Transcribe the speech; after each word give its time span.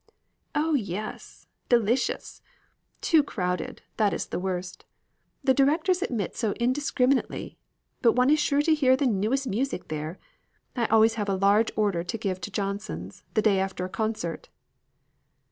"Oh, 0.55 0.73
yes! 0.73 1.45
Delicious! 1.69 2.41
Too 3.01 3.21
crowded, 3.21 3.83
that 3.97 4.15
is 4.15 4.25
the 4.25 4.39
worst. 4.39 4.83
The 5.43 5.53
directors 5.53 6.01
admit 6.01 6.35
so 6.35 6.53
indiscriminately. 6.53 7.59
But 8.01 8.13
one 8.13 8.31
is 8.31 8.39
sure 8.39 8.63
to 8.63 8.73
hear 8.73 8.97
the 8.97 9.05
newest 9.05 9.45
music 9.45 9.89
there. 9.89 10.17
I 10.75 10.87
always 10.87 11.13
have 11.21 11.29
a 11.29 11.35
large 11.35 11.69
order 11.75 12.03
to 12.03 12.17
give 12.17 12.41
to 12.41 12.49
Johnson's, 12.49 13.21
the 13.35 13.43
day 13.43 13.59
after 13.59 13.85
a 13.85 13.89
concert." 13.89 14.49